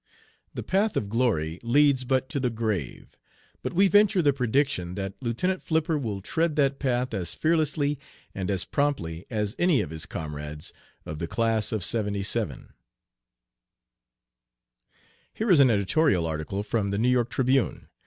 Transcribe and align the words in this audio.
"'The 0.55 0.63
path 0.63 0.97
of 0.97 1.09
glory 1.09 1.59
leads 1.61 2.03
but 2.05 2.27
to 2.27 2.39
the 2.39 2.49
grave,' 2.49 3.15
but 3.61 3.71
we 3.71 3.87
venture 3.87 4.23
the 4.23 4.33
prediction 4.33 4.95
that 4.95 5.13
Lieutenant 5.21 5.61
Flipper 5.61 5.95
will 5.95 6.21
tread 6.21 6.55
that 6.55 6.79
path 6.79 7.13
as 7.13 7.35
fearlessly 7.35 7.99
and 8.33 8.49
as 8.49 8.65
promptly 8.65 9.27
as 9.29 9.55
any 9.59 9.79
of 9.79 9.91
his 9.91 10.07
comrades 10.07 10.73
of 11.05 11.19
the 11.19 11.27
'Class 11.27 11.71
of 11.71 11.83
'77.'" 11.85 12.73
Here 15.35 15.51
is 15.51 15.59
an 15.59 15.69
editorial 15.69 16.25
article 16.25 16.63
from 16.63 16.89
the 16.89 16.97
New 16.97 17.07
York 17.09 17.29
Tribune. 17.29 17.87